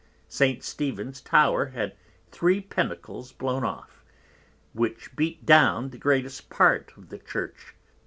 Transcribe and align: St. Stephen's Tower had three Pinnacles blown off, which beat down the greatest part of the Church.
St. 0.29 0.63
Stephen's 0.63 1.21
Tower 1.21 1.67
had 1.67 1.95
three 2.31 2.59
Pinnacles 2.59 3.33
blown 3.33 3.63
off, 3.63 4.03
which 4.73 5.15
beat 5.15 5.45
down 5.45 5.91
the 5.91 5.99
greatest 5.99 6.49
part 6.49 6.91
of 6.97 7.09
the 7.09 7.19
Church. 7.19 7.75